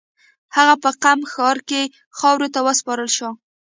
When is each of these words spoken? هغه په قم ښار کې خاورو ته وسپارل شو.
هغه 0.55 0.75
په 0.83 0.89
قم 1.03 1.19
ښار 1.31 1.57
کې 1.69 1.81
خاورو 2.17 2.47
ته 2.53 2.59
وسپارل 2.67 3.09
شو. 3.17 3.29